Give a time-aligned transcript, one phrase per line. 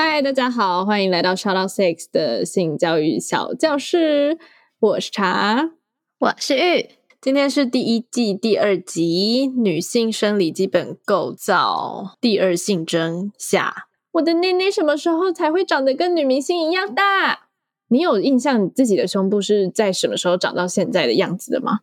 [0.00, 4.38] 嗨，大家好，欢迎来到 Shout Out Sex 的性教育小教室。
[4.78, 5.72] 我是茶，
[6.20, 6.90] 我是玉。
[7.20, 13.88] 今天是第一季第二集《女性生理基本构造》第二性征下。
[14.12, 17.48] 我的内内什么时候才会长得跟女明星一样大？
[17.88, 21.80] 你有印象你自己的胸部是在什么时候长到现在的样子的吗？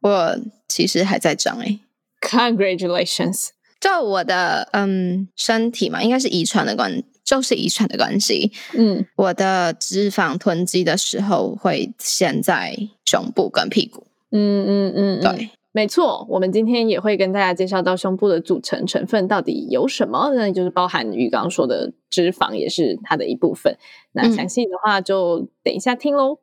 [0.00, 1.78] 我其实还在长诶、
[2.20, 3.50] Congratulations！
[3.78, 8.52] 就我的嗯身体嘛，应该是遗传的关，就是遗传的关系。
[8.76, 14.06] 嗯，我的脂肪囤积的时候会先在胸部跟屁股。
[14.30, 16.26] 嗯嗯嗯，嗯对，没错。
[16.28, 23.76] 我们今天也会跟大家介绍到胸部的组成成分到底有什么，那就是包含于刚刚说的脂肪也是它的一部分。
[24.12, 26.38] 那嗯详细的话就等一下听喽。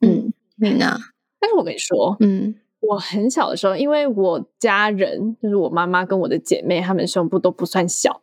[0.00, 0.98] 嗯，你呢？
[1.38, 8.21] 但是我跟你说，嗯我很小的时候，因为我家人就是我妈妈跟我的姐妹，她们胸部都不算小。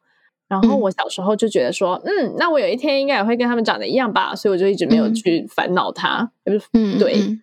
[0.49, 6.29] 然后嗯我小时候就觉得说，嗯，那我有一天应该也会跟他们长得一样吧，所以我就一直没有嗯去烦恼它。
[6.45, 7.41] 也不是嗯，对嗯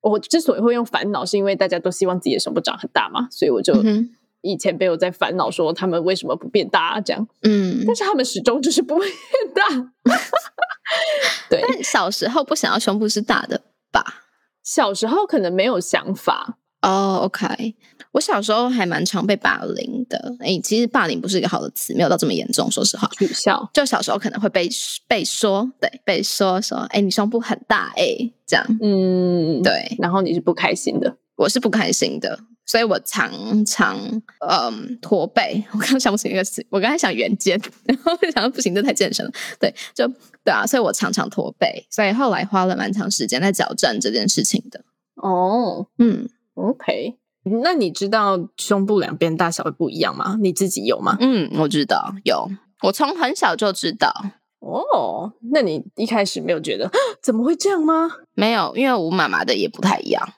[0.00, 4.08] 我之所以会用烦恼，是因为大家都希望自己的胸部长很大嘛，所以我就嗯
[4.42, 9.92] 以前没有在烦恼说他们为什么不变大、这样，嗯，但是他们始终就是不会变大。
[11.50, 13.60] 对，但小时候不想要胸部是大的
[13.90, 14.22] 吧？
[14.62, 17.74] 小时候可能没有想法，哦、o k
[18.16, 20.34] 我小时候还蛮常被霸凌的。
[20.40, 23.06] 诶，其实霸凌不是一个好的词，没有到这么严重，说实话。
[23.18, 23.68] 取笑。
[23.74, 24.66] 就小时候可能会被
[25.06, 28.06] 被说，对，被说说，哎，你胸部很大，哎，
[28.46, 29.62] 这样，嗯，。
[29.62, 33.30] 对然后你是不开心的，我是不开心的，所以我常
[33.66, 33.98] 常
[34.48, 35.62] 嗯驼背。
[35.74, 39.30] 我刚刚想不起那个词，我刚才想圆肩，然后想到不行，这太健身了。
[39.60, 40.08] 对，就
[40.42, 44.80] 对啊，所以我常常驼背，所以后来花了蛮长时间在矫正这件事情的。
[45.16, 47.18] 哦嗯，OK。
[47.62, 50.36] 那你知道胸部两边大小会不一样吗？
[50.40, 51.16] 你自己有吗？
[51.20, 52.48] 嗯，我知道有，
[52.82, 54.12] 我从很小就知道。
[54.58, 56.90] 哦，那你一开始没有觉得
[57.22, 58.10] 怎么会这样吗？
[58.34, 60.28] 没有，因为我妈妈的也不太一样。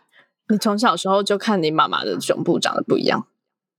[0.51, 3.27] 你从小时候就看你妈妈的胸部长得不一样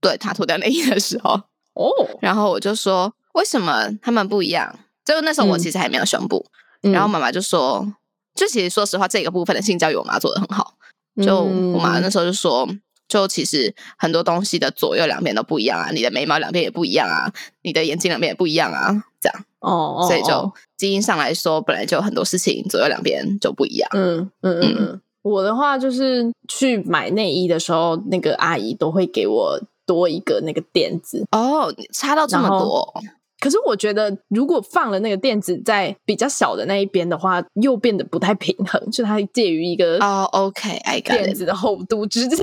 [0.01, 1.31] 对她脱掉内衣的时候，
[1.73, 1.89] 哦，
[2.21, 4.79] 然后我就说为什么他们不一样？
[5.05, 6.45] 就那时候我嗯其实还没有胸部，
[6.83, 7.93] 嗯然后妈妈就说，
[8.33, 10.73] 就其实说实话，这个部分的性教育我妈做的很好。
[11.21, 12.67] 就嗯我妈那时候就说，
[13.09, 17.33] 就其实很多东西的左右两边都不一样啊，你的眉毛两边也不一样啊，
[17.63, 23.89] 你的眼睛两边也不一样啊，这样，哦，所以就哦基因上来说，本来就很多事情左右两边就不一样。
[23.93, 31.25] 嗯嗯嗯嗯，我的话就是去买内衣的时候，那个阿姨都会给我多一个那个垫子。
[31.31, 32.93] 哦，你差到这么多，
[33.39, 42.37] 可是我觉得，如果放了那个垫子在比较小的那一边的话，又变得不太平衡，就它介于一个哦，OK，I、got 垫子的厚度 之间。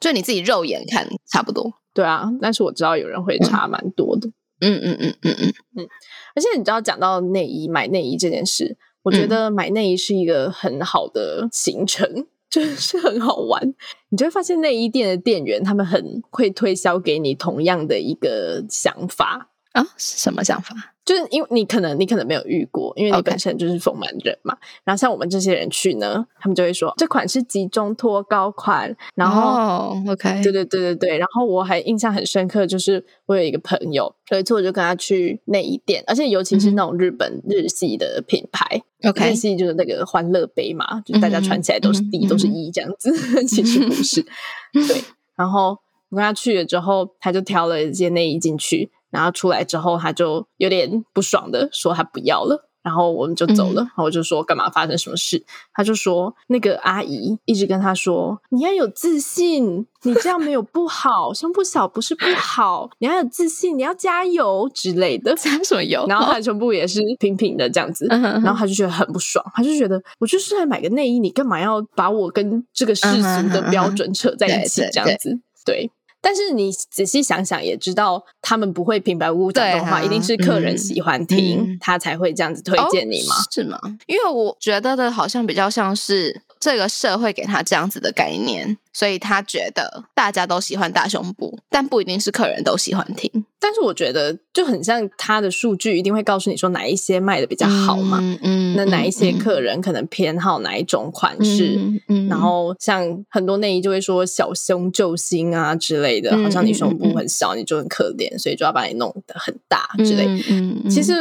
[0.00, 1.72] 就你自己肉眼看差不多。
[1.94, 4.28] 对啊，但是我知道有人会差蛮多的。
[4.60, 5.34] 嗯嗯嗯嗯
[5.76, 5.86] 嗯，
[6.34, 13.74] 而且你知道，讲到内衣买内衣这件事，我觉得买内衣是一个很好的行程， 就是很好玩。
[14.16, 20.74] 你就会发现内衣店的店员他们很会推销给你同样的一个想法，啊、是什么想法？
[21.04, 24.56] 就是因为你可能你可能没有遇过，因为你本身就是丰满人嘛。
[24.84, 29.42] 然后像我们这些人去呢，他们就会说这款是集中脱高款，然后。
[29.42, 43.12] 哦，OK，对对对对对，然后我还印象很深刻，就是我有一个朋友，有一次我就跟他去内衣店，而且尤其是那种日本日系的品牌，日 OK，系就是那个欢乐杯嘛，就是大家穿起来都是嗯 D、都是 E 这样子，
[43.46, 44.22] 其实不是。
[44.72, 45.04] 对，
[45.36, 52.65] 然后我跟他去了之后，他就挑了一件内衣进去，然后出来之后，他就有点不爽的说他不要了。
[52.86, 55.44] 然后我们就走了，然后我就说干嘛发生什么事？
[55.74, 65.34] 他就说那个阿姨一直跟他说你要有自信，你这样没有不好，胸部小不是不好，你要有自信，你要加油之类的。
[65.34, 66.06] 加什么油？
[66.08, 75.40] 然后他的胸部也是平平的这样子，嗯哼哼然后他就觉得很不爽，他就觉得我就是来买个内衣，你干嘛要把我跟这个世俗的标准扯在一起嗯哼哼这样子？
[75.64, 75.90] 对。
[76.26, 83.36] 但是你仔细想想，也知道他们不会平白无故讲这种话，对啊一定是客人嗯喜欢听，嗯他才会这样子推荐你嘛。
[83.36, 83.78] 哦是吗？
[84.08, 93.30] 因为我觉得的好像比较像是这个社会给他这样子的概念，所以他觉得大家都喜欢大胸部，但不一定是客人都喜欢听。
[93.60, 101.76] 但是我觉得就很像他的数据一定会告诉你说哪一些卖的比较好嘛，嗯嗯那哪一些嗯客人可能偏好哪一种款式。
[101.78, 110.26] 嗯嗯然后像很多内衣就会说小胸救星啊之类的，嗯好像你胸部很小你就很可怜，所以就要把你弄得很大之类。
[110.26, 111.12] 嗯嗯嗯其实，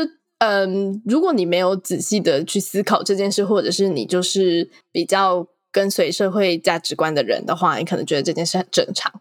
[0.47, 9.11] 嗯，如果你没有仔细的去思考这件事，或者是你就是比较跟随社会价值观的人的话，你可能觉得这件事很正常。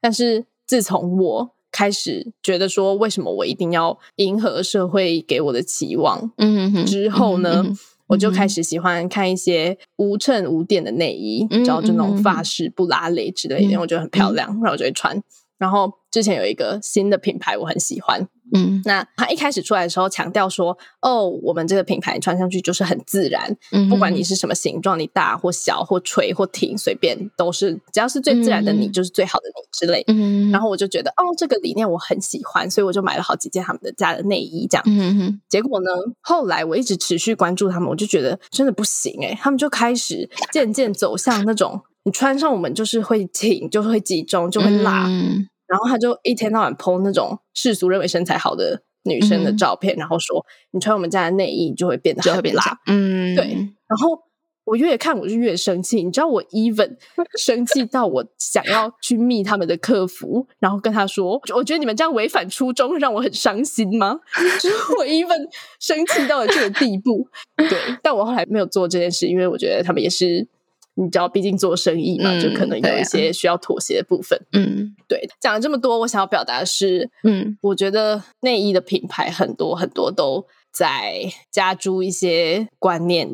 [0.00, 7.64] 但是自从我开始觉得说，为什么我一定要迎合社会给我的期望嗯嗯之后呢？
[8.08, 15.18] 我就开始喜欢看一些无衬无垫的内衣，嗯然后就那种发饰不拉蕾之类的，嗯我觉得很漂亮，然后我就会穿。
[15.62, 18.82] 然后之前有一个新的品牌，我很喜欢，嗯。
[18.84, 28.92] 那他一开始出来的时候强调说：“哦，我们这个品牌穿上去就是很自然，嗯不管你是什么形状，你大或小或垂或挺，随便都是，只要是最自然的你，嗯。
[28.92, 30.02] 就是最好的你之类。
[30.08, 34.82] 嗯，然后我就觉得，哦，这个理念我很喜欢，所以我就买了好几件他们的家的内衣，这样。
[34.88, 52.78] 嗯嗯结果呢，后来我一直持续关注他们，我就觉得真的不行诶、他们就开始渐渐走向那种，你穿上我们就是会挺，就是会集中，就会辣，嗯然后他就一天到晚 PO 那种世俗认为身材好的女生的嗯照片，然后说你穿我们家的内衣就会变得就会很辣。
[52.88, 54.18] 嗯，对然后
[54.64, 56.94] 我越看我就越生气，你知道我 even
[57.40, 64.20] 生气到我想要去密他们的客服，然后跟他说，我觉得你们这样违反初衷，会让我很伤心吗？
[64.60, 65.48] 就是我 even
[65.80, 67.26] 生气到了这个地步。
[67.56, 70.46] 对，但我后来没有做这件事，因为我觉得他们也是。
[70.94, 74.38] 你知道，毕竟做生意嘛，嗯就可能有一些需要妥协的部分。
[74.52, 83.28] 嗯对，讲了这么多，我想要表达的是，嗯我觉得内衣的品牌很多很多都在加诸一些观念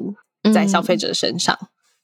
[0.54, 1.58] 在消费者身上。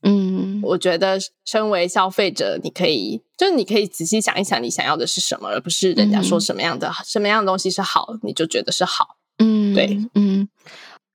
[0.06, 9.16] 嗯我觉得身为消费者，你可以就是你可以仔细想一想，你想要的是什么，而不是人家说嗯什么样的、什么样的东西是好，你就觉得是好。
[9.38, 10.48] 嗯，对，嗯。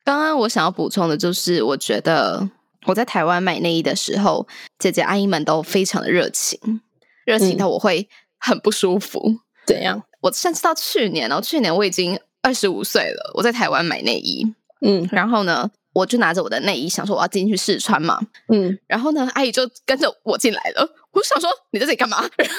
[0.03, 2.49] 刚刚我想要补充的就是，我觉得
[2.85, 4.47] 我在台湾买内衣的时候，
[4.77, 6.81] 姐姐阿姨们都非常的热情，
[7.25, 8.07] 热情嗯到我会
[8.39, 9.39] 很不舒服。
[9.65, 10.01] 怎样？
[10.21, 14.45] 我甚至到去年哦，去年我已经二十五岁了，我在台湾买内衣，
[14.81, 20.89] 嗯然后呢，我就拿着我的内衣，想说我要进去试穿嘛，嗯，然后呢，阿姨就跟着我进来了。
[21.11, 22.21] 我想说你在这里干嘛？
[22.37, 22.49] 然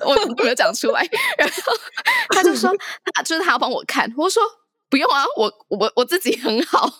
[0.00, 1.06] 后 我没有讲出来。
[1.36, 1.54] 然后
[2.30, 2.70] 他就说，
[3.14, 4.12] 他就是他要帮我看。
[4.16, 4.42] 我说
[4.88, 6.90] 不用啊，我我我自己很好。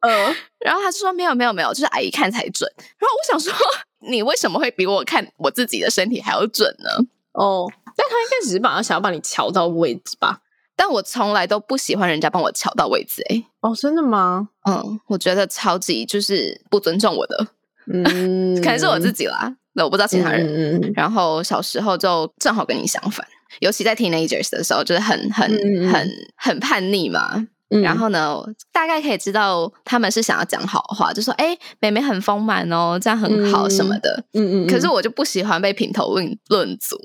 [0.00, 0.34] 呃，
[0.64, 2.70] 然后他就说没有没有没有，就是阿姨看才准。
[2.76, 3.52] 然后我想说，
[4.10, 6.90] 你为什么会比我看我自己的身体还要准呢？
[7.32, 7.66] 哦，
[7.96, 10.40] 但他应该只是把想要帮你调到位置吧？
[10.76, 14.48] 但我从来都不喜欢人家帮我调到位置、欸，哦，真的吗？
[14.68, 17.46] 嗯，我觉得超级就是不尊重我的，
[17.92, 20.46] 嗯， 可能是我自己啦，那我不知道其他人。
[20.46, 23.26] 嗯嗯然后小时候就正好跟你相反，
[23.60, 27.46] 尤其在 teenagers 的时候，就是很很、嗯嗯嗯很很叛逆嘛。
[27.70, 28.42] 嗯然后呢，
[28.72, 34.24] 大概可以知道他们是想要讲好话，就说：“哎、妹妹很丰满哦，这样很好嗯什么的。
[34.32, 36.96] 嗯嗯，可是我就不喜欢被评头论论足，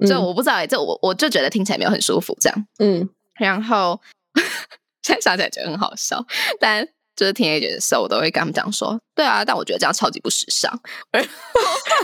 [0.00, 2.66] 嗯就我不知道哎、这我我就觉得听起来没有很舒服这样。
[2.78, 4.00] 嗯然后
[5.02, 6.24] 现在想起来觉得很好笑，
[6.58, 6.86] 但
[7.18, 10.70] 就是 teenager 的时候，我都会跟他们讲说，对啊，但我觉得这样超级不时尚。
[11.10, 11.28] 然后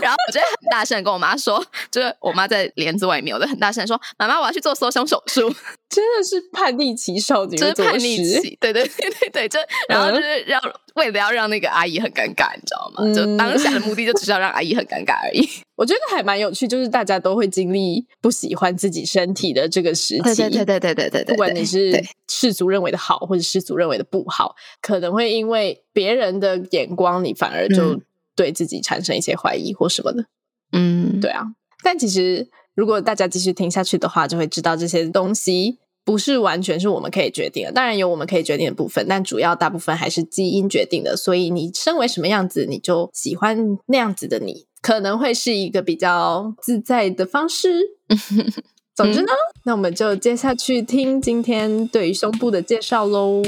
[0.01, 5.49] 然后我就会很大声地跟我妈说，就是我妈在帘子外面，我就很大声地说，妈妈我要去做缩胸手术，
[5.87, 8.41] 真的是叛逆期少女，就是叛逆期。
[8.41, 9.57] 期，对对对对对，就
[9.87, 10.61] 然后就是让
[10.95, 13.13] 为了要让那个阿姨很尴尬，你知道吗？
[13.13, 15.47] 就当下的目的就只是要让阿姨很尴尬而已。
[15.75, 21.25] 我觉得还蛮有趣，就是大家都会经历不喜欢自己身体的这个时期，对对对对对对对。
[21.25, 27.99] 不管你是世俗认为的好，或者世俗认为的不好，可能会因为别人的眼光，你反而就
[28.35, 30.25] 对自己产生一些怀疑或什么的。
[30.71, 31.43] 嗯，对啊。
[31.83, 37.71] 但其实，如果大家继续听下去的话，就会知道这些东西不是完全是我们可以决定的。
[37.71, 41.17] 当然有我们可以决定的部分，但主要大部分还是基因决定的。
[41.17, 47.97] 所以你身为什么样子，你就喜欢那样子的你，可能会是一个比较自在的方式。
[48.95, 49.31] 总之呢，
[49.63, 53.41] 那我们就接下去听今天对于胸部的介绍喽。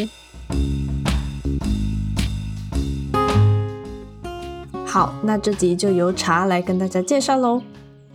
[4.83, 7.61] 好，那这集就由茶来跟大家介绍喽。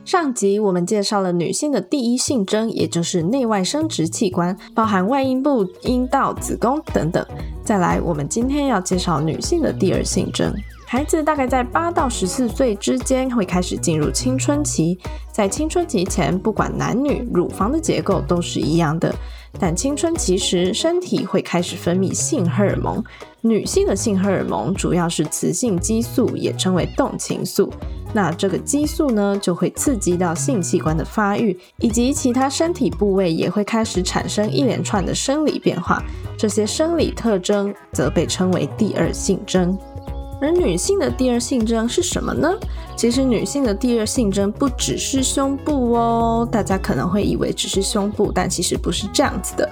[0.04, 7.25] 上集我们介绍了女性的第一性征，也就是内外生殖器官，包含外阴部、阴道、子宫等等。
[7.64, 10.52] 再来，我们今天要介绍女性的第二性征。
[10.87, 14.99] 孩子大概在八到十四岁之间会开始进入青春期，
[15.30, 19.14] 在青春期前，不管男女，乳房的结构都是一样的。
[19.59, 23.02] 但青春期时身体会开始分泌性荷尔蒙。
[23.40, 27.73] 女性的性荷尔蒙主要是雌性激素，也称为动情素。
[28.12, 36.02] 那这个激素呢，就会刺激到性器官的发育，以及其他身体部位也会开始产生一连串的生理变化。
[36.37, 39.76] 这些生理特征则被称为第二性征。
[40.40, 42.52] 而女性的第二性征是什么呢？
[42.97, 49.71] 其实女性的第二性征不只是胸部哦，大家可能会以为只是胸部，但其实不是这样子的。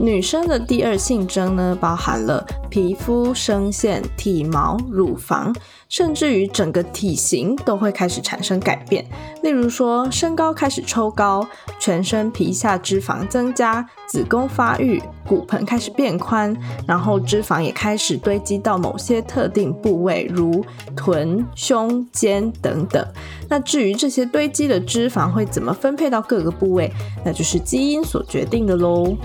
[0.00, 5.52] 女生的第二性征呢，包含了皮肤、声线、体毛、乳房，
[5.88, 9.04] 甚至于整个体型都会开始产生改变。
[9.42, 11.44] 例如说，身高开始抽高，
[11.80, 20.64] 全身皮下脂肪增加，子宫发育，骨盆开始变宽，然后脂肪也开始堆积到某些特定部位，如
[20.94, 23.04] 臀、胸、肩等等。
[23.48, 26.92] 那至于这些堆积的脂肪会怎么分配到各个部位，
[27.24, 29.16] 那就是基因所决定的喽。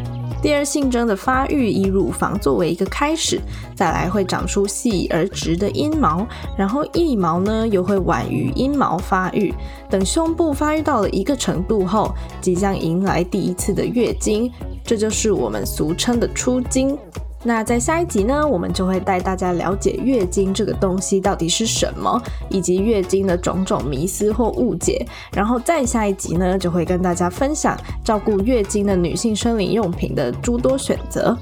[0.43, 3.39] 第二性征的发育以乳房作为一个开始，
[3.73, 9.53] 再来会长出细而直的阴毛，然后腋毛呢又会晚于阴毛发育。
[9.89, 14.51] 等胸部发育到了一个程度后，即将迎来第一次的月经，
[14.83, 16.97] 这就是我们俗称的出经。
[17.43, 25.05] 那在下一集呢，我们就会带大家了解月经这个东西到底是什么，以及月经的种种迷思或误解。
[25.33, 31.37] 然后再下一集呢，就会跟大家分享照顾月经的女性生理用品的诸多选择。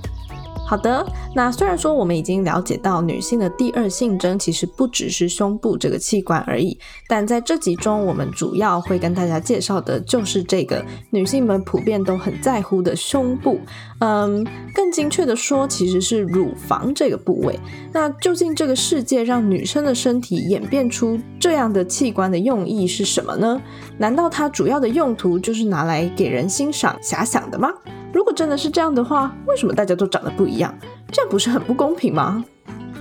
[0.71, 13.59] 好的，那虽然说我们已经了解到女性的第二性征其实不只是胸部这个器官而已，但在这集中，我们主要会跟大家介绍的就是这个女性们普遍都很在乎的胸部。
[13.99, 17.59] 嗯，更精确的说，其实是乳房这个部位。
[17.91, 23.61] 那究竟这个世界让女生的身体演变出这样的器官的用意是什么呢？
[23.97, 27.67] 难道它主要的用途就是拿来给人欣赏、遐想的吗？
[28.13, 30.73] 如果真的是这样的话，为什么大家都长得不一样？
[31.11, 32.43] 这样不是很不公平吗？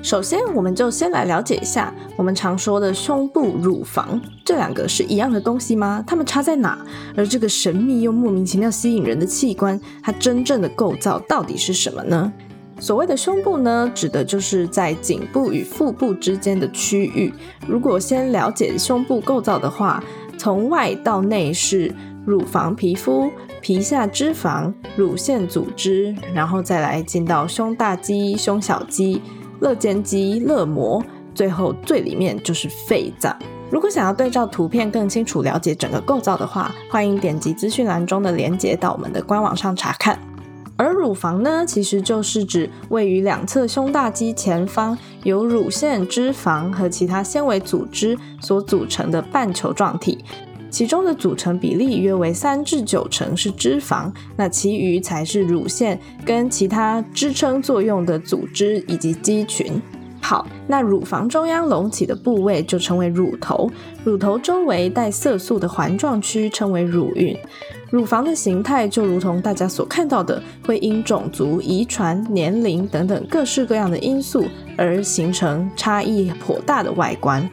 [0.02, 6.02] 首先，我们就先来了解一下我们常说的胸部、乳房这两个是一样的东西吗？
[6.06, 6.78] 它们差在哪？
[7.16, 12.32] 而这个神秘又莫名其妙吸引人的器官，它真正的构造到底是什么呢？
[12.78, 17.30] 所谓的胸部呢，指的就是在颈部与腹部之间的区域。
[17.66, 20.02] 如果先了解胸部构造的话，
[20.38, 21.94] 从外到内是
[22.30, 23.30] 乳房皮肤。
[23.62, 29.20] 皮下脂肪、乳腺组织，然后再来进到胸大肌、胸小肌、
[29.60, 33.36] 肋间肌、肋膜，最后最里面就是肺脏。
[33.70, 40.18] 如果想要对照图片更清楚了解整个构造的话，欢迎点击资讯栏中的连接到我们的官网上查看。
[40.78, 50.24] 而乳房呢，其实就是指位于两侧胸大肌前方，由乳腺、脂肪和其他纤维组织所组成的半球状体。
[50.70, 59.80] 其中的组成比例约为三至九成是脂肪，那其余才是乳腺跟其他支撑作用的组织以及肌群。
[60.22, 63.68] 好，那乳房中央隆起的部位就称为乳头，
[64.04, 67.36] 乳头周围带色素的环状区称为乳晕。
[67.90, 74.44] 乳房的形态就如同大家所看到的，会因种族、遗传、年龄等等各式各样的因素
[74.76, 77.50] 而形成差异颇大的外观。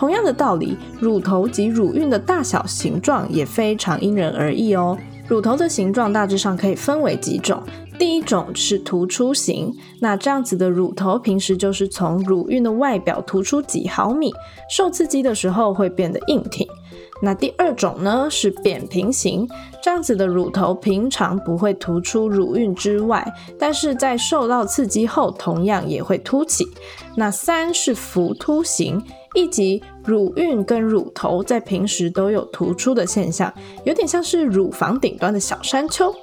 [0.00, 4.96] 同样的道理，乳头及乳晕的大小形状也非常因人而异哦。
[5.28, 7.62] 乳头的形状大致上可以分为几种，
[7.98, 14.32] 第一种是突出型，那这样子的乳头平时就是从乳晕的外表突出几毫米，
[14.74, 16.66] 受刺激的时候会变得硬挺。
[17.20, 19.46] 那第二种呢是扁平型，
[19.82, 26.64] 这样子的乳头平常不会突出乳晕之外，但是在受到刺激后同样也会凸起。
[27.16, 29.04] 那三是浮凸型。
[29.36, 33.52] 以及乳晕跟乳头在平时都有突出的现象，
[33.84, 36.14] 有点像是乳房顶端的小山丘。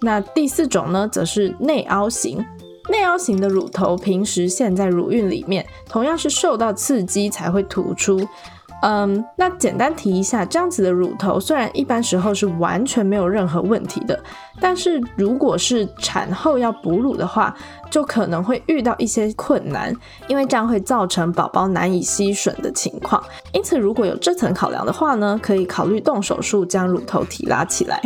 [0.00, 2.44] 那第四种呢，则是内凹型。
[2.88, 8.26] 内凹型的乳头平时陷在乳晕里面，同样是受到刺激才会突出。
[8.82, 14.18] 嗯，那简单提一下，这样子的乳头虽然一般时候是完全没有任何问题的，
[14.58, 17.54] 但是如果是产后要哺乳的话，
[17.90, 19.94] 就可能会遇到一些困难，
[20.28, 23.22] 因为这样会造成宝宝难以吸吮的情况。
[23.52, 28.00] 因此，如果有这层考量的话呢，可以考虑动手术将乳头提拉起来。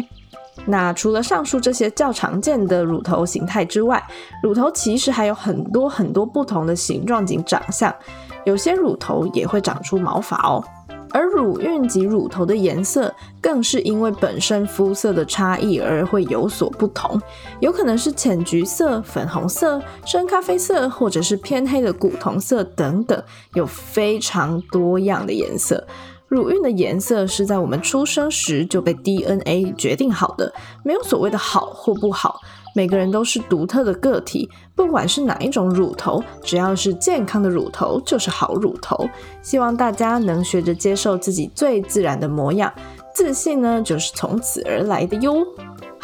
[0.66, 4.02] 那除了上述这些较常见的乳头形态之外，
[4.42, 7.94] 乳头其实还有很多很多不同的形状及长相。
[8.44, 10.62] 有些乳头也会长出毛发哦，
[11.10, 17.20] 而乳晕及乳头的颜色更是因为本身肤色的差异而会有所不同，
[17.60, 23.22] 有可能是浅橘色、粉红色、深咖啡色，或者是偏黑的古铜色等等，
[23.54, 25.86] 有非常多样的颜色。
[26.26, 32.40] 乳晕的颜色是在我们出生时就被 DNA 决定好的，没有所谓的好或不好。
[32.74, 39.08] 每个人都是独特的个体，不管是哪一种乳头，只要是健康的乳头就是好乳头。
[39.40, 42.72] 希望大家能学着接受自己最自然的模样，
[43.14, 45.46] 自信呢就是从此而来的哟。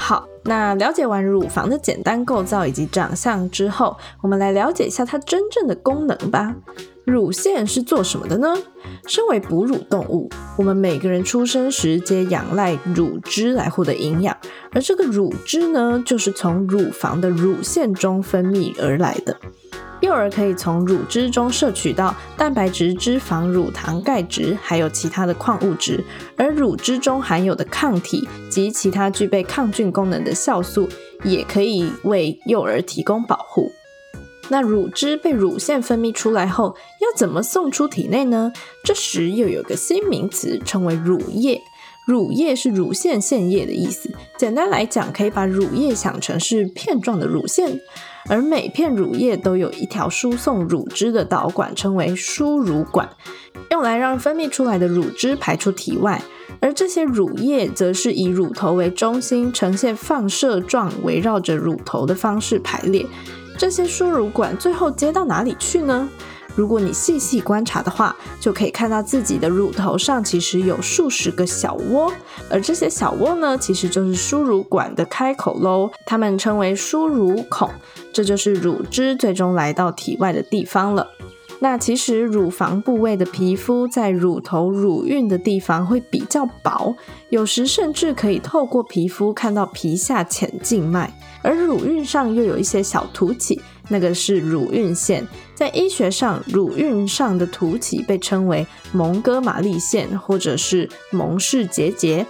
[0.02, 6.57] 好，那了解完乳房的简单构造以及长相之后，我们来了解一下它真正的功能吧。
[7.04, 8.57] 乳腺是做什么的呢？
[9.07, 14.35] 身为哺乳动物，我们每个人出生时皆仰赖乳汁来获得营养，
[14.73, 19.37] 而这个乳汁呢，就是从乳房的乳腺中分泌而来的。
[20.00, 26.02] 幼儿可以从乳汁中摄取到蛋白质、脂肪、乳糖、钙质，还有其他的矿物质，
[26.37, 30.88] 而乳汁中含有的抗体及其他具备抗菌功能的酵素，
[31.23, 33.71] 也可以为幼儿提供保护。
[34.49, 38.52] 那乳汁被乳腺分泌出来后，要怎么送出体内呢？
[38.83, 41.61] 这时又有个新名词，称为乳液。
[42.07, 44.11] 乳液是乳腺腺液的意思。
[44.37, 47.78] 简单来讲，可以把乳液想成是片状的乳腺，
[48.29, 53.09] 而每片乳液都有一条输送乳汁的导管，称为输乳管，
[53.71, 56.23] 用来让分泌出来的乳汁排出体外。
[56.61, 63.07] 而这些乳液则是以乳头为中心，呈现放射状，围绕着乳头的方式排列。
[63.57, 66.09] 这些输乳管最后接到哪里去呢？
[66.57, 72.12] 如果你细细观察的话，就可以看到自己的乳头上其实有数十个小窝，
[72.50, 77.71] 而这些小窝呢，其实就是输乳管的开口喽，它们称为输乳孔，
[78.12, 81.07] 这就是乳汁最终来到体外的地方了。
[81.62, 86.97] 那其实乳房部位的皮肤在乳头乳晕的地方会比较薄，
[87.28, 91.12] 有时甚至可以透过皮肤看到皮下浅静脉。
[91.42, 95.26] 而乳晕上又有一些小凸起，那个是乳晕腺。
[95.54, 102.26] 在医学上，乳晕上的凸起被称为蒙哥马利线，或者是蒙氏结节。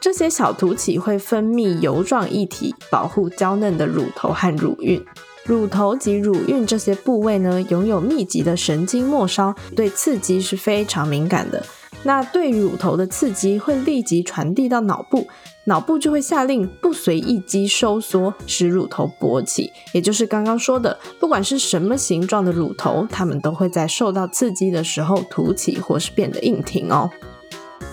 [0.00, 5.02] 这些小凸起会分泌油状液体，保护娇嫩的乳头和乳晕。
[5.44, 11.64] 乳头及乳晕这些部位呢，拥有密集的神经末梢，对刺激是非常敏感的。
[12.02, 15.26] 那对乳头的刺激会立即传递到脑部。
[15.64, 27.10] 脑部就会下令不随意肌收缩，使乳头勃起，也就是刚刚说的，不管是什么形状的乳头，它们都会在受到刺激的时候凸起或是变得硬挺哦。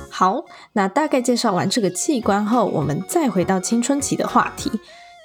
[0.10, 4.72] 好，那大概介绍完这个器官后，我们再回到青春期的话题。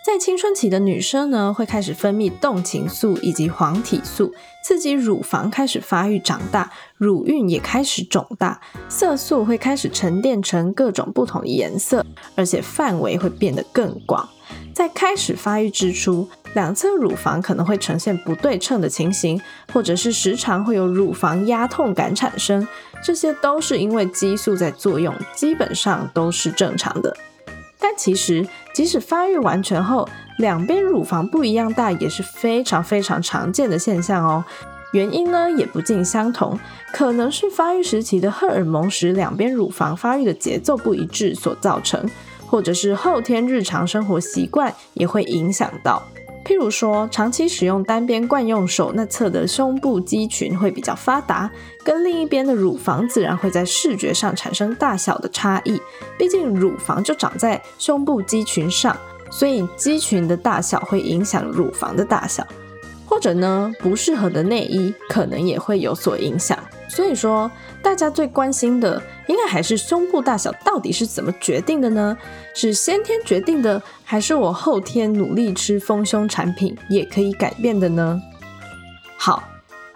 [0.04, 4.34] 在青春期的女生呢，会开始分泌动情素以及黄体素，
[4.64, 14.28] 刺激乳房开始发育长大，乳晕也开始肿大，色素会开始沉淀成各种不同的颜色，而且范围会变得更广。
[14.74, 19.40] 在开始发育之初，两侧乳房可能会呈现不对称的情形，
[19.72, 22.66] 或者是时常会有乳房压痛感产生，
[23.04, 27.16] 这些都是因为激素在作用，基本上都是正常的。
[27.82, 34.44] 但其实，即使发育完成后，两边乳房不一样大也是非常非常常见的现象哦。
[34.92, 36.58] 原因呢也不尽相同，
[36.92, 42.08] 可能是发育时期的荷尔蒙使两边乳房发育的节奏不一致所造成，
[42.46, 46.02] 或者是后天日常生活习惯也会影响到。
[46.44, 51.50] 譬如说，长期使用单边惯用手那侧的胸部肌群会比较发达，
[51.84, 55.80] 跟另一边的乳房自然会在视觉上产生大小的差异。
[56.18, 58.96] 毕竟乳房就长在胸部肌群上，
[59.30, 62.46] 所以肌群的大小会影响乳房的大小。
[63.06, 66.58] 或者呢，不适合的内衣可能也会有所影响。
[66.94, 67.50] 所以说，
[67.82, 72.14] 大家最关心的应该还是胸部大小到底是怎么决定的呢？
[72.54, 78.20] 是先天决定的，还是我后天努力吃丰胸产品也可以改变的呢？
[79.16, 79.42] 好，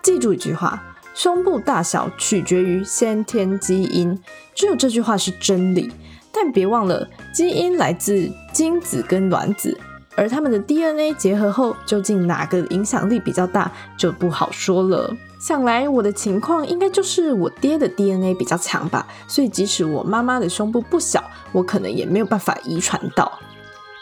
[0.02, 0.82] 记住一句话：
[1.12, 4.18] 胸部大小取决于先天基因，
[4.54, 5.92] 只有这句话是真理。
[6.32, 9.78] 但别忘了，基因来自精子跟卵子。
[10.16, 15.14] 而他们的 DNA 结合后，究竟哪个影响力比较大，就不好说了。
[15.46, 23.38] 想来我的情况应该就是我爹的 DNA 比较强吧，所以即使我妈妈的胸部不小，我可能也没有办法遗传到。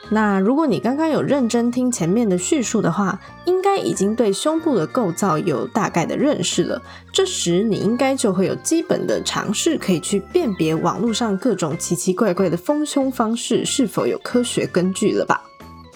[0.09, 6.81] 那如果你刚刚有认真听前面的叙述的话，应该已经对胸部的构造有大概的认识了。
[7.13, 15.43] 这时你应该就会有基本的尝试，可以去辨别网络上各种奇奇怪怪的丰胸方式是否有科学根据了吧。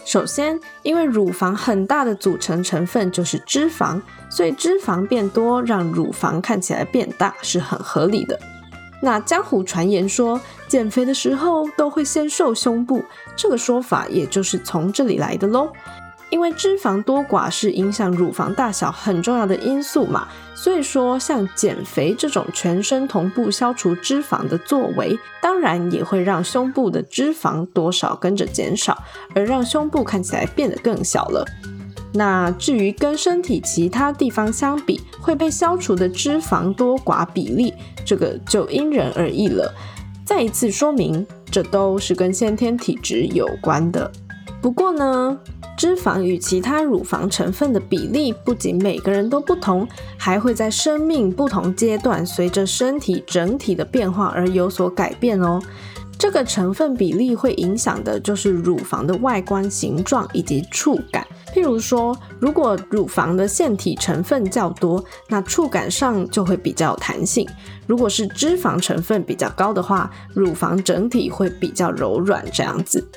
[0.08, 8.40] 首先，因为乳房很大的组成成分就是脂肪，所以脂肪变多让乳房看起来变大是很合理的。
[9.02, 13.04] 那江湖传言说减肥的时候都会先瘦胸部，
[13.36, 15.70] 这个说法也就是从这里来的喽。
[16.30, 29.02] 因为脂肪多寡是影响乳房大小很重要的因素嘛，所以说像减肥这种全身同步消除脂肪的作为，当然也会让胸部的脂肪多少跟着减少，
[29.34, 31.44] 而让胸部看起来变得更小了。
[32.14, 37.72] 那至于跟身体其他地方相比，会被消除的脂肪多寡比例，
[38.04, 39.72] 这个就因人而异了。
[40.24, 44.10] 再一次说明，这都是跟先天体质有关的。
[44.60, 45.38] 不过呢，
[45.76, 55.60] 脂肪与其他乳房成分的比例不仅每个人都不同，还会在生命不同阶段随着身体整体的变化而有所改变哦。
[56.18, 61.24] 这个成分比例会影响的就是乳房的外观形状以及触感。
[61.54, 67.46] 譬如说，如果乳房的腺体成分较多，那触感上就会比较有弹性；
[67.86, 72.44] 如果是脂肪成分比较高的话，乳房整体会比较柔软。
[72.52, 73.08] 这样子，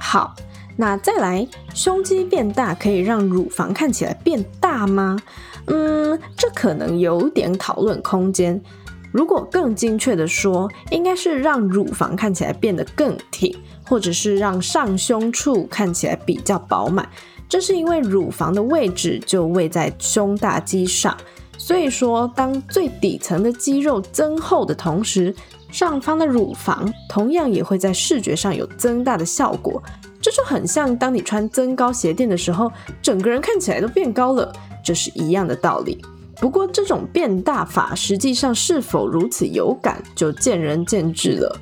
[0.00, 0.34] 好。
[0.80, 5.18] 那再来，胸肌变大可以让乳房看起来变大吗？
[5.66, 8.62] 嗯，这可能有点讨论空间。
[9.10, 13.52] 如果更精确的说，应该是让乳房看起来变得更挺，
[13.84, 17.08] 或者是让上胸处看起来比较饱满。
[17.48, 21.16] 这是因为乳房的位置就位在胸大肌上，
[21.56, 25.34] 所以说当最底层的肌肉增厚的同时，
[25.70, 29.82] 上方的乳房同样也会在视觉上有增大的效果。
[30.20, 34.52] 这就很像当你穿增高鞋垫的时候，整个人看起来都变高了，
[34.84, 36.04] 这是一样的道理。
[36.40, 41.60] 不过这种变大法实际上是否如此有感，就见仁见智了。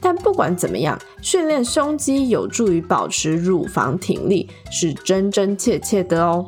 [0.00, 6.46] 但不管怎么样，训练胸肌有助于保持乳房挺立，是真真切切的哦。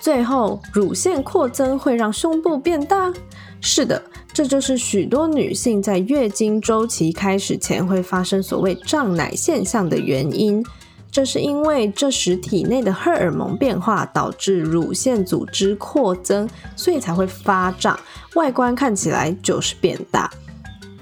[0.00, 3.12] 最后，乳腺扩增会让胸部变大？
[3.60, 10.64] 是的，这就是许多女性在月经周期开始前会发生所谓胀奶现象的原因。
[11.10, 17.98] 这是因为这时体内的荷尔蒙变化导致乳腺组织扩增，所以才会发胀，
[18.34, 20.30] 外观看起来就是变大。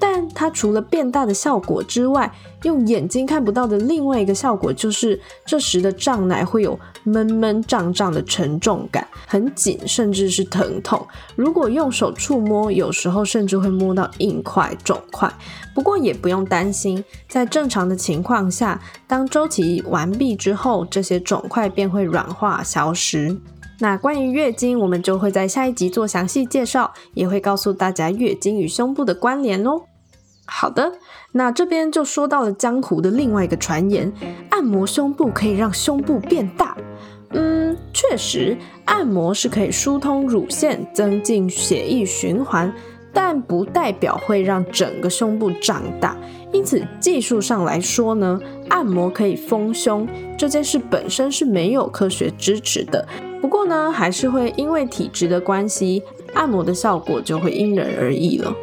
[0.06, 2.30] 但它除了变大的效果之外，
[2.64, 11.06] 用眼睛看不到的另外一个效果就是，这时的胀奶会有闷闷胀胀的沉重感，很紧，甚至是疼痛。
[11.34, 15.32] 如果用手触摸，有时候甚至会摸到硬块、肿块。
[15.74, 23.34] 不过也不用担心，在正常的情况下，当周期完毕之后，这些肿块便会软化消失。
[23.78, 29.80] 那关于月经，我们就会在下一集做详细介绍，也会告诉大家月经与胸部的关联哦。
[30.46, 30.92] 好的，
[31.32, 34.12] 那这边就说到了江湖的另外一个传言，
[34.50, 36.76] 按摩胸部可以让胸部变大。
[37.30, 42.72] 嗯，确实，按摩是可以疏通乳腺，增进血液循环，
[43.12, 46.16] 但不代表会让整个胸部长大。
[46.52, 50.06] 因此，技术上来说呢，按摩可以丰胸
[50.38, 53.08] 这件事本身是没有科学支持的。
[53.40, 56.02] 不过呢，还是会因为体质的关系，
[56.34, 58.54] 按摩的效果就会因人而异了。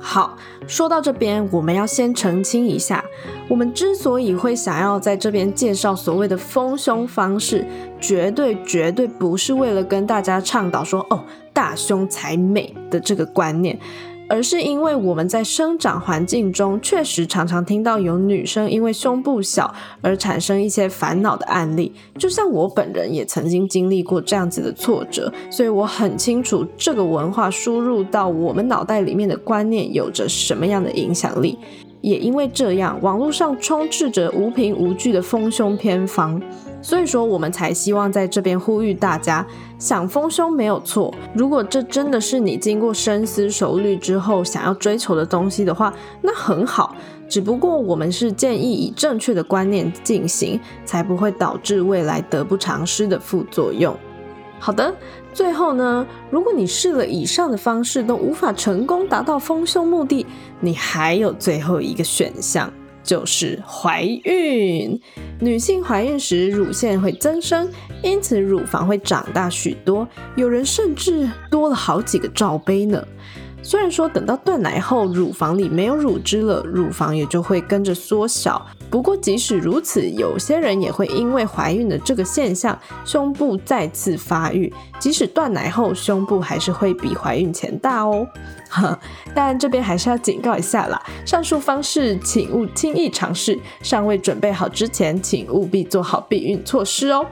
[0.00, 3.04] 好，说到这边，我们要先澄清一下，
[3.48, 7.66] 我们之所以会想要在这边介绍所谓的丰胸方式，
[8.00, 13.78] 绝对绝对不是为了跟大家倡导说哦，大胸才美的这个观念。
[14.28, 31.58] 而是因为我们在生长环境中确实常常听到有女生因为胸部小而产生一些烦恼的案例，就像我本人也曾经经历过这样子的挫折，所以我很清楚这个文化输入到我们脑袋里面的观念有着什么样的影响力。
[32.00, 36.40] 也因为这样，网络上充斥着无凭无据的丰胸偏方。
[36.80, 39.44] 所以说，我们才希望在这边呼吁大家，
[39.78, 41.14] 想丰胸没有错。
[41.32, 46.94] 如果这真的是你经过深思熟虑之后想要追求的东西的话，那很好。
[47.28, 53.94] 只不过我们是建议以正确的观念进行，才不会导致未来得不偿失的副作用。
[54.58, 54.92] 好的，
[55.32, 60.26] 最后呢，如果你试了以上的方式都无法成功达到丰胸目的，
[60.58, 62.72] 你还有最后一个选项。
[63.08, 65.00] 就是怀孕，
[65.40, 67.66] 女性怀孕时乳腺会增生，
[68.02, 73.02] 因此乳房会长大许多，有人甚至多了好几个罩杯呢。
[73.62, 78.66] 虽然说等到断奶后，乳房里没有乳汁了，乳房也就会跟着缩小。
[78.90, 84.72] 不过即使如此，有些人也会因为怀孕的这个现象，胸部再次发育。
[84.98, 88.26] 即使断奶后，胸部还是会比怀孕前大哦。
[89.34, 97.26] 但这边还是要警告一下啦，上述方式请勿轻易尝试，尚未准备好之前，请务必做好避孕措施哦。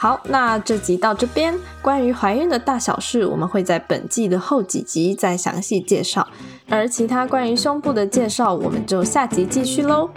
[0.00, 6.28] 好，那这集到这边，关于怀孕的大小事，我们会在本季的后几集再详细介绍。
[6.68, 10.08] 而其他关于胸部的介绍，我们就下集继续喽。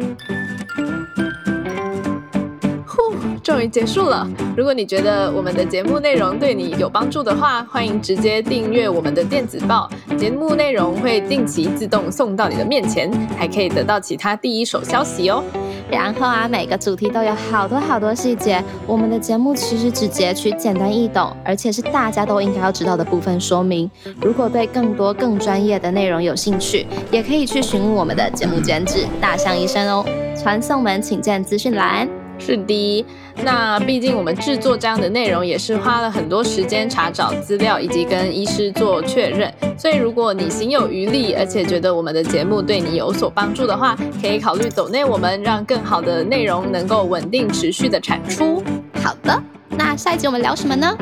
[2.86, 4.30] 呼，终于结束了。
[4.56, 15.44] 如果你觉得我们的节目内容对你有帮助的话，欢迎直接订阅我们的电子报，节目内容会定期自动送到你的面前，还可以得到其他第一手消息哦。
[15.92, 18.64] 然后啊，每个主题都有好多好多细节。
[18.88, 23.90] 我们的节目其实只截取简单易懂，而且是大家都应该要知道的部分说明。
[24.22, 30.06] 如果对更多更专业的内容有兴趣，也可以去询问我们的节目监制大象医生哦。
[30.42, 32.08] 传送门请见资讯栏。
[32.40, 33.06] 是的，
[33.44, 39.52] 那毕竟我们制作这样的内容也是花了很多时间查找资料，以及跟医师做确认。
[39.78, 48.62] 所以如果你心有余力，而且觉得我们的节目对你有所帮助的话，可以考虑走内我们，让更好的内容能够稳定持续的产出。
[49.02, 49.42] 好的，
[49.72, 50.96] 那下一集我们聊什么呢？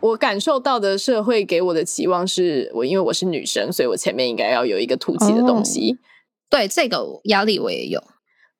[0.00, 5.98] 我感受到的社会给我的期望是我因为我是女生，所以我前面应该要有一个凸起的东西。
[6.48, 8.00] 对，这个压力我也有。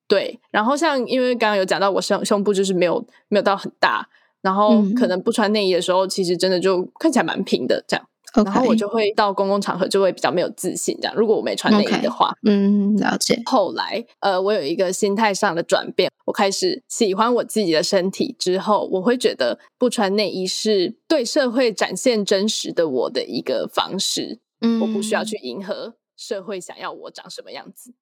[0.08, 4.08] 对，然后像因为刚刚有讲到我胸胸部就是没有没有到很大，
[4.42, 8.06] 然后可能不穿内衣的时候，其实真的就看起来蛮平的这样。
[8.44, 11.16] 然后我就会到公共场合就会比较没有自信这样。
[11.16, 13.40] 如果我没穿内衣的话，嗯，了解。
[13.46, 24.38] 后来呃，我有一个心态上的转变，我开始喜欢我自己的身体之后，我会觉得不穿内衣是对社会展现真实的我的一个方式。
[24.60, 27.94] 嗯，我不需要去迎合社会想要我长什么样子。